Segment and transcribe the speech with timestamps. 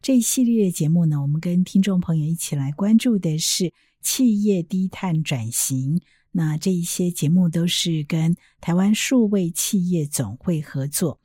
[0.00, 3.72] 这一系列节目呢，我们跟听众朋友一起来关注的是。
[4.02, 11.18] 企业低碳转型，那这一些节目都是跟台湾数位企业总会合作。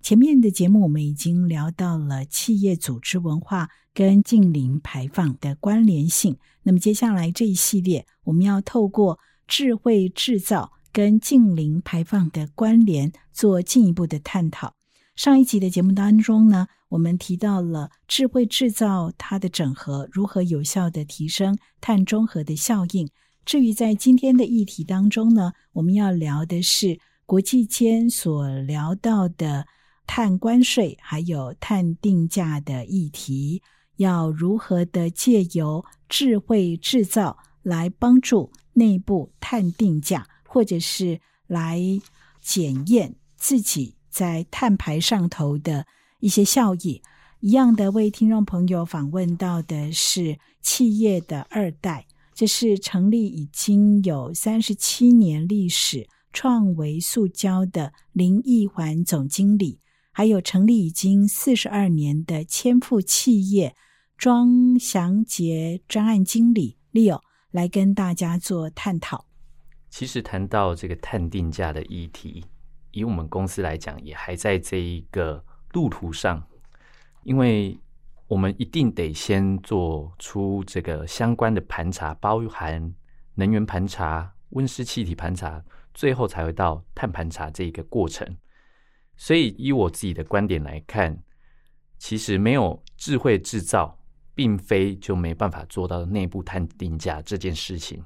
[0.00, 14.74] 前面的节目我们已经聊到了企业组织文化跟近零排放的关联性，那么接下来这一系列我们要透过智慧制造跟近零排放的关联做进一步的探讨。
[15.14, 23.08] 上一集的节目当中呢，我们提到了智慧制造它的整合如何有效的提升碳中和的效应。
[23.46, 29.66] 至于在今天的议题当中呢，我们要聊的是国际间所聊到的
[30.06, 33.62] 碳关税还有碳定价的议题，
[33.96, 41.80] 要如何的借由智慧制造来帮助内部碳定价，或者是来
[42.42, 43.96] 检验自己。
[44.10, 45.86] 在碳排上头的
[46.22, 47.02] 一些效益，
[47.40, 59.80] 一样的为听众朋友访问到的是企业的二代，这是成立已经有三十七年历史创维塑胶的林义环总经理，
[60.12, 63.74] 还有成立已经四十二年的千富企业
[64.16, 67.20] 庄祥杰专案经理 Leo
[67.50, 69.26] 来跟大家做探讨。
[69.90, 72.44] 其实谈到这个碳定价的议题。
[72.92, 75.42] 以我们公司来讲，也还在这一个
[75.72, 76.42] 路途上，
[77.22, 77.78] 因为
[78.26, 82.94] 我们一定得先做出这个相关的盘查，包含
[83.34, 88.36] 能源盘查、温室气体盘查，最后才会到碳盘查这一个过程。
[89.16, 91.22] 所以，以我自己的观点来看，
[91.98, 93.98] 其实没有智慧制造，
[94.34, 98.02] 并非就没办法做到内部碳定价这件事情。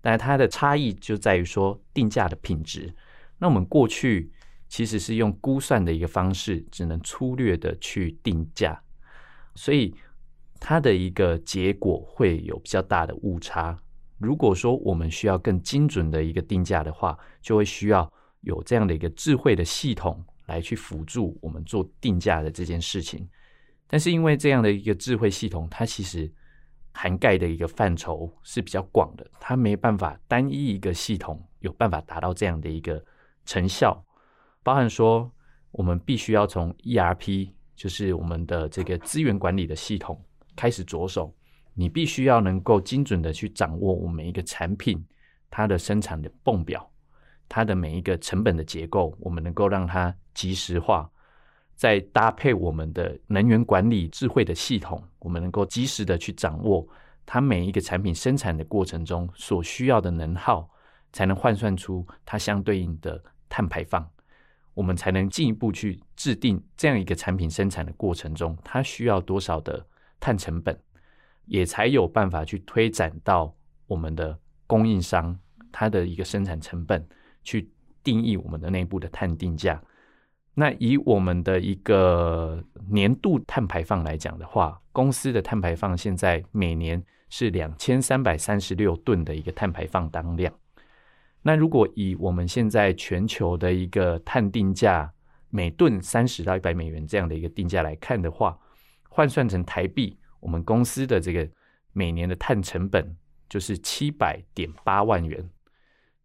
[0.00, 2.94] 但它的差异就在于说，定价的品质。
[3.38, 4.32] 那我们过去
[4.68, 8.82] 其实是用估算的一个方式，只能粗略的去定价，
[9.54, 9.94] 所以
[10.58, 13.78] 它的一个结果会有比较大的误差。
[14.18, 18.10] 如果说我们需要更精准的一个定价的话，就会需要
[18.40, 23.28] 有这样的一个智慧的系统来去辅助我们做定价的这件事情。
[23.86, 26.32] 但是因为这样的一个智慧系统，它其实
[26.92, 33.04] 涵盖的一个范畴是比较广的，它没办法单一一个系统有办法达到这样的一个。
[33.46, 34.02] 成效
[34.64, 35.30] 包含说，
[35.72, 40.20] 我们必须要从 ERP，就是我们的这个资源管理的系统
[40.56, 41.32] 开始着手。
[41.74, 45.04] 你必须要能够精准的去掌握我们一个产品
[45.50, 46.90] 它的生产的泵表，
[47.46, 51.08] 它的每一个成本的结构，我们能够让它即时化。
[51.76, 56.88] 再搭配我们的能源管理智慧的系统，我们能够及时的去掌握
[57.26, 60.70] 它每一个产品生产的过程中所需要的能耗，
[61.12, 63.22] 才能换算出它相对应的。
[63.46, 64.04] 碳排放，
[64.74, 69.86] 我们才能进一步去制定这样一个产品生产的过程中，它需要多少的
[70.20, 70.78] 碳成本，
[71.46, 73.54] 也才有办法去推展到
[73.86, 75.38] 我们的供应商
[75.70, 77.06] 它的一个生产成本，
[77.42, 77.70] 去
[78.02, 79.82] 定义我们的内部的碳定价。
[80.54, 90.52] 那以我们的一个年度碳排放来讲的话，公司的碳排放现在每年是两千三百三十六吨的一个碳排放当量。
[91.46, 95.12] 那如果以我们现在全球的一个碳定价，
[95.50, 98.58] 每吨三十到一百美元这样的一个定价来看的话，
[99.10, 101.46] 换算成台币，我们公司的这个
[101.92, 103.14] 每年的碳成本
[103.46, 105.46] 就是七百点八万元。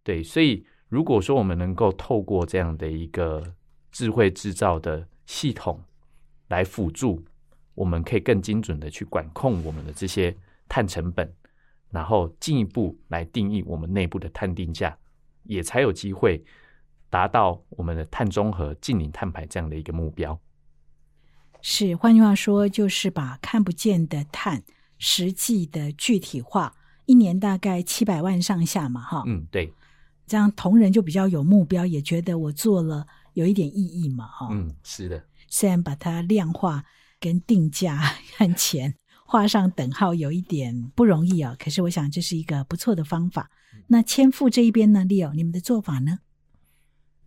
[0.04, 3.44] 对，所以如果说我们能够透过这样的一个
[3.92, 5.84] 智慧制造的系统
[6.48, 7.22] 来辅助，
[7.76, 10.34] 我们可以更精准的去管控我们的这些
[10.70, 11.30] 碳成本，
[11.90, 14.98] 然后进一步来定义我们内部的碳定价。
[15.50, 16.46] 也才有机会
[17.10, 20.40] 达到我们的碳中和、净零碳排这样的一个目标。
[21.60, 24.64] 是，换句话说，就是把看不见的碳
[25.00, 26.76] 实际的具体化，
[27.08, 29.24] 一年大概七百万上下嘛，哈。
[29.26, 29.74] 嗯，对。
[30.28, 34.48] 这样同仁就比较有目标，也觉得我做了有一点意义嘛，哈。
[34.52, 35.26] 嗯，是的。
[35.48, 36.84] 虽然把它量化
[37.20, 37.98] 跟定价
[38.38, 38.94] 和钱
[39.26, 43.50] 画上等号有一点不容易啊，可是我想这是一个不错的方法。
[43.88, 46.20] 那千富这一边呢，Leo，你们的做法呢？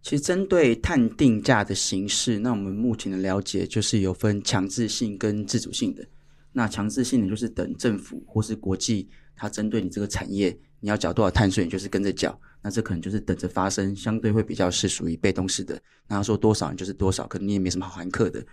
[0.02, 6.04] 其实针对碳定价的形式，那我们目前的了解就是有分强制性跟自主性的。
[6.52, 12.38] 那强制性的就是等政府或是国际，它针对你这个产业你要缴多少碳税，你就是跟着缴。
[12.62, 15.80] 那这可能就是等着发生，相对会比较是属于被动式的。
[16.06, 18.44] 那他说多少你就是多少，可能你也没什么好函课的。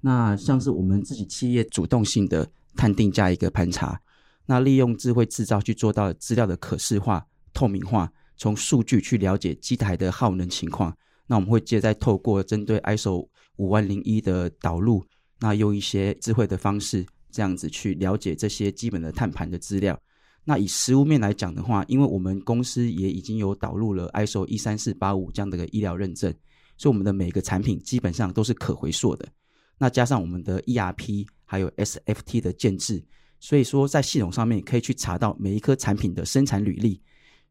[0.00, 4.00] 那像是我们自己企业主动性的碳定价一个盘查，
[4.46, 10.94] 那利用智慧制造去做到资料的可视化、透明化，从数据去了解机台的耗能情况。
[11.26, 15.02] 那我们会接着再透过针对 ISO 五万零一的导入，
[15.40, 19.98] 那用一些智慧的方式，这样子去了解这些基本的碳盘的资料。
[20.44, 26.30] 那以实物面来讲的话，因为我们公司也已经有导入了 ISO 一三四八五这样的一个医疗认证，
[26.76, 29.26] 所以我们的每个产品基本上都是可回溯的。
[29.78, 33.02] 那加上我们的 ERP 还有 SFT 的建制，
[33.40, 37.00] 所以说在系统上面可以去查到每一颗产品的生产履历。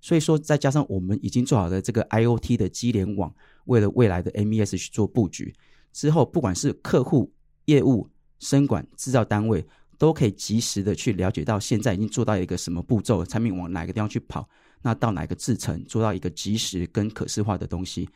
[0.03, 3.33] 所以说再加上我们已经做好的这个 IoT 的机联网，
[3.65, 5.51] 为了未来的 MES 去做布局，
[5.91, 7.31] 之后不管是客户、
[7.65, 8.07] 业务、
[8.39, 9.65] 生管、制造单位。
[10.00, 14.45] 都可以及时的去了解到现在已经做到一个什么步骤，产品往哪个地方去跑，
[14.81, 18.09] 那到哪个制程做到一个及时跟可视化的东西，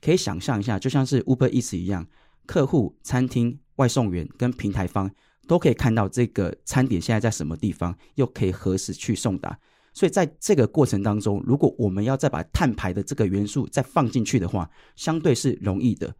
[0.00, 2.06] 可以想象一下，就像是 Uber Eats 一样，
[2.46, 5.10] 客户、餐厅、外送员跟平台方
[5.48, 9.58] 都可以看到这个餐点现在在什么地方，又可以何时去送达。
[9.92, 16.14] 所以在这个过程当中，如果我们要再把碳排的这个元素再放进去的话，相对是容易的，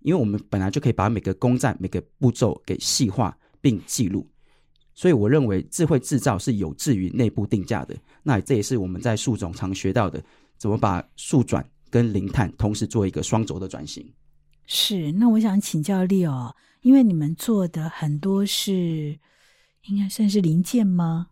[0.00, 3.36] 因为我们本来就可以把每个工站每个步骤给细化。
[3.64, 4.28] 并记录，
[4.94, 7.96] 所以我认为智慧制造是有志于内部定价的。
[8.22, 10.22] 那这也是我们在树总常学到的，
[10.58, 14.06] 怎么把树转跟零碳同时做一个双轴的转型。
[14.66, 16.52] 是，那我想请教 Leo，
[16.82, 19.18] 因为你们做的很多是
[19.86, 21.28] 应该算是零件吗？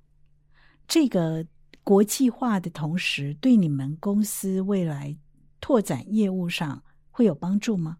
[0.86, 1.46] 这个
[1.82, 5.16] 国际化的同时，对你们公司未来
[5.60, 7.98] 拓展业务上会有帮助吗？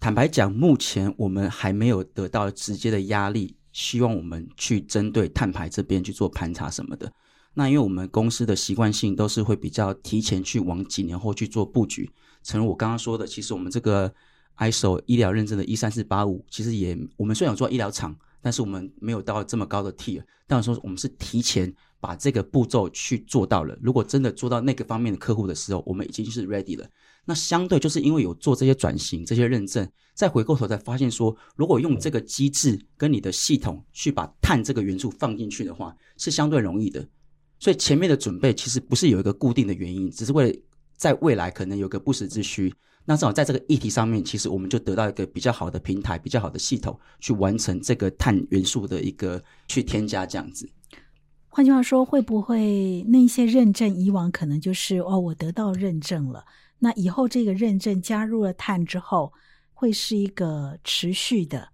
[0.00, 7.10] 坦白讲，目前我们还没有得到直接的压力，希望我们去针对碳排这边去做盘查什么的。
[7.54, 12.10] 那因为我们公司的习惯性都是会比较提前去往几年后去做布局。
[12.42, 14.12] 诚如我刚刚说的，其实我们这个
[14.58, 18.14] ISO 医疗认证的一三四八五，其实也我们虽然有做医疗厂，
[18.44, 20.22] 但是我们没有到这么高的 tier。
[20.46, 23.74] 但是说我们是提前把这个步骤去做到了。
[23.80, 26.86] 如果真的做到那个方面的客户的时候，我们已经是 ready 了。
[27.24, 37.08] 那相对就是因为有做这些转型、这些认证，再回过头才发现说，如果用这个机制跟你的系统去把碳这个元素放进去的话，是相对容易的。
[37.58, 40.58] 所以前面的准备其实不是有一个固定的原因，只是为了
[40.98, 42.74] 在未来可能有个不时之需。
[43.06, 50.68] 那正好在这个议题上面，其实我们就得到一个比较好的平台、比较好的系统，去完成这个碳元素的一个去添加这样子。
[51.48, 56.44] 换句话说，会不会那些认证以往可能就是哦，我得到认证了。
[56.78, 59.32] 那以后这个认证加入了碳之后，
[59.72, 61.68] 会是一个持续的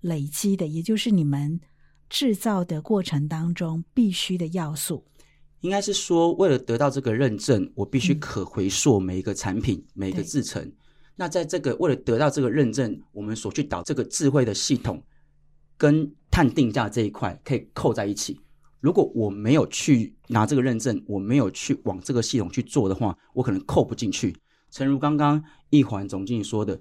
[0.00, 1.60] 累积的，也就是你们
[2.08, 5.04] 制造的过程当中必须的要素。
[5.60, 10.72] 应该是说，为了得到这个认证，我必须可回溯每一个产品、嗯、每一个制成。
[11.16, 15.02] 那在这个为了得到这个认证，我们所去导这个智慧的系统，
[15.76, 18.40] 跟碳定价这一块可以扣在一起。
[18.80, 24.36] 如果我没有去拿这个认证，我没有去往这个系统去做的话，我可能扣不进去。
[24.70, 26.80] 诚如刚刚一环总经理说的，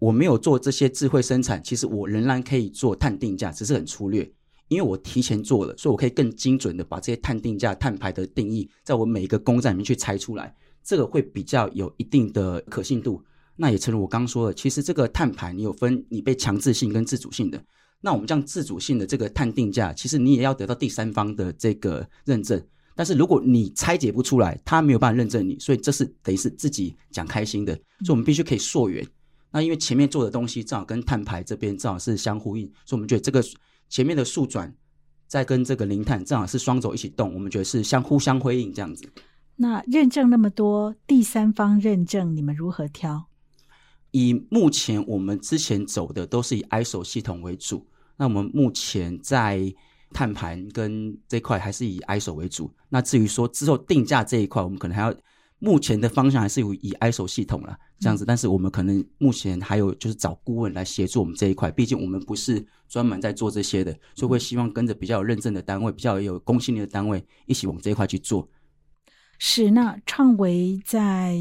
[0.00, 4.30] 我没有做这些智慧生产，其实我仍然可以做碳定价，只是很粗略，
[4.68, 13.22] 因为我提前做了，所以我可以更精准的把这些碳定价、碳排的定义，在我每一个工站里面去拆出来，这个会比较有一定的可信度。
[13.56, 17.60] 那也正如我刚刚说的，其实这个碳排你有分你被强制性跟自主性的，
[18.00, 22.62] 那我们这样自主性的这个碳定价，其实你也要得到第三方的这个认证。
[22.94, 27.72] 但是如果你拆解不出来，他没有办法认证你，所以这是等于是自己讲开心的，
[28.04, 29.06] 所以我们必须可以溯源。
[29.50, 33.42] 那因为前面做的东西正好跟碳排这边正好是相呼应，所以我们觉得这个
[33.88, 34.74] 前面的速转
[35.26, 39.08] 再跟这个零碳正好是双轴一起动，我们觉得是相互相辉映这样子。
[39.56, 43.28] 那认证那么多，第三方认证你们如何挑？
[44.10, 49.74] 以目前我们之前走的都是以 ISO 系统为主，那我们目前在。
[50.10, 52.72] 碳盘跟这块还是以 ISO 为主。
[52.88, 55.14] 那至于说之后定价这一块，我们可能还要
[55.58, 58.24] 目前的方向还是有以 ISO 系统啦这样子。
[58.24, 68.48] 但是我们可能目前还有就是找顾问来协助我们这一块，毕竟我们不是专门在做这些的，所以会希望跟着比较有认证的单位、比较有公信力的单位一起往这一块去做。
[69.38, 71.36] 是，那创维在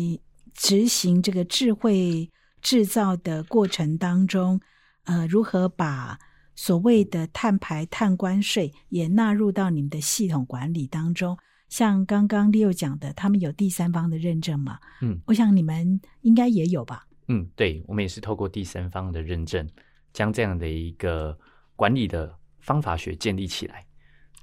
[0.53, 2.29] 执行这个智慧
[2.62, 4.59] 制造的过程当中，
[5.05, 6.17] 呃，如何把
[6.55, 11.38] 所谓的碳排、碳关税也纳入到你们的系统管理当中，
[11.69, 14.79] 像刚刚 Leo 讲的，他们有第三方的认证吗？
[15.01, 17.05] 嗯，我想你们应该也有吧？
[17.27, 19.67] 嗯，对，我们也是透过第三方的认证，
[20.13, 21.38] 将这样的一个
[21.75, 23.86] 管理的方法学建立起来。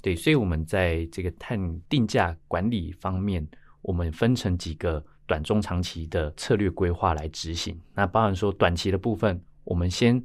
[0.02, 3.46] 对，所以我们在这个碳定价管理方面，
[3.80, 7.80] 我们分成几个短、中、长期的策略规划来执行。
[7.94, 10.22] 那包含说短期的部分，我们先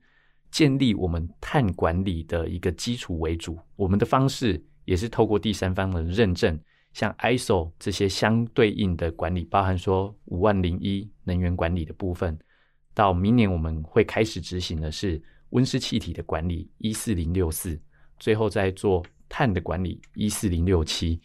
[0.51, 3.57] 建立我们碳管理的一个基础为主。
[3.77, 6.59] 我们的方式也是透过第三方的认证，
[6.99, 12.37] 像 ISO 这些相对应的管理，包含说五万零一能源管理的部分。
[12.93, 17.81] 到明年我们会开始执行的是温室气体的管理一四零六四，
[18.17, 19.01] 最后再做。
[19.31, 21.21] 碳的管理一四零六七，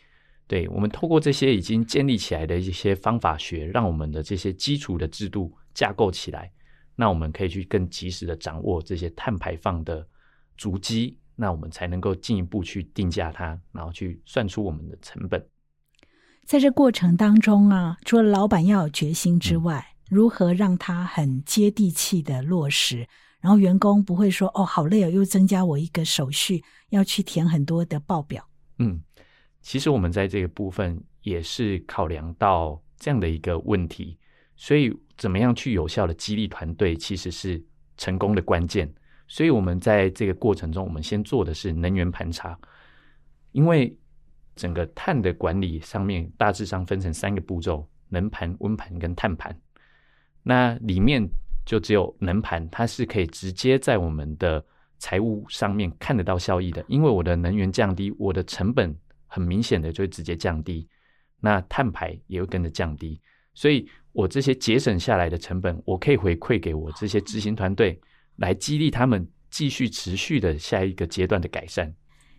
[0.46, 6.52] 对，我们透过这些已经建立起来的一些方法学，让我们的这些基础的制度架构起来，
[6.94, 10.06] 那我们可以去更及时的掌握这些碳排放的
[10.58, 15.42] 足迹，那我们才能够进一步去定价它，然后去算出我们的成本。
[16.46, 23.06] 在这过程当中啊，除了老板要有决心之外，嗯、如何让他很接地气的落实？
[23.40, 28.46] 然后员工不会说哦，好累哦，又增加我一个手续，要去填很多的报表。
[28.78, 29.00] 嗯，
[29.60, 34.18] 其实我们在这个部分也是考量到这样的一个问题，
[34.56, 37.62] 所以怎么样去有效的激励团队，其实是
[37.96, 38.92] 成功的关键。
[39.28, 42.58] 所以我们在这个过程中，我们先做的是能源盘查，
[43.52, 43.96] 因为
[44.56, 49.56] 整个碳的管理上面大致上分成三个步骤：能盘、温盘跟碳盘。
[50.42, 51.28] 那里面。
[51.66, 54.62] 就只有能盘，它是可以直接在我们的
[54.99, 56.84] 财务上面看得到效益的。
[56.88, 58.94] 因为我的能源降低，我的成本
[59.26, 60.87] 很明显的就会直接降低，
[61.40, 63.18] 那碳排也会跟着降低。
[63.54, 67.99] 所以我这些节省下来的成本，我可以回馈给我这些执行团队，
[68.37, 71.90] 来激励他们继续持续的下一个阶段的改善。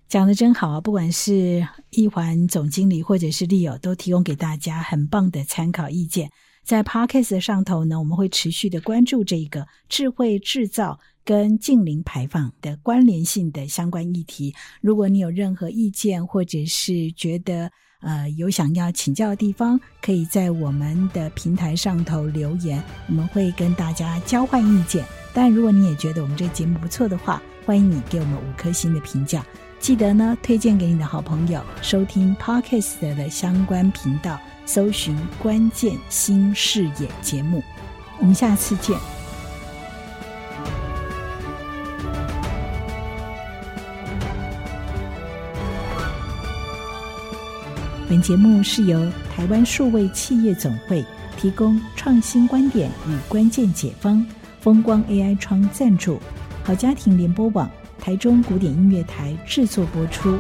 [0.08, 0.80] 讲得真好啊！
[0.80, 6.30] 不管是一环总经理或者是利友都提供给大家很棒的参考意见。
[6.64, 14.54] 在 Podcast 上头呢，我们会持续的关注这个智慧制造跟近零排放的关联性的相关议题。
[14.82, 17.70] 如果你有任何意见，或者是觉得
[18.02, 25.06] 呃有想要请教的地方，可以在我们的平台上头留言，我们会跟大家交换意见。
[25.34, 29.46] 但，如果你也觉得我们这个节目不错的话，欢迎你给我们五颗星的评价。
[29.86, 34.36] 记得呢，推荐给你的好朋友收听 Podcast 的相关频道。
[34.66, 37.62] 搜寻关键新视野节目，
[38.18, 38.98] 我们下次见。
[48.10, 49.00] 本节目是由
[49.36, 51.06] 台湾数位企业总会
[51.38, 54.26] 提供创新观点与关键解方，
[54.60, 56.20] 风光 AI 窗赞助，
[56.64, 57.70] 好家庭联播网
[58.06, 60.38] 台中古典音乐台制作播出。